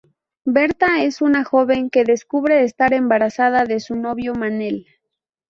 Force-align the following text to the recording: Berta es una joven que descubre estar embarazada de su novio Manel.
Berta 0.45 1.03
es 1.03 1.21
una 1.21 1.43
joven 1.43 1.91
que 1.91 2.03
descubre 2.05 2.63
estar 2.63 2.91
embarazada 2.91 3.65
de 3.65 3.79
su 3.79 3.95
novio 3.95 4.33
Manel. 4.33 4.87